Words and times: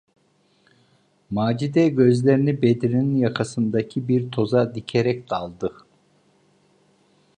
Macide 1.29 1.89
gözlerini 1.89 2.61
Bedri’nin 2.61 3.15
yakasındaki 3.17 4.07
bir 4.07 4.31
toza 4.31 4.75
dikerek 4.75 5.29
daldı… 5.29 5.73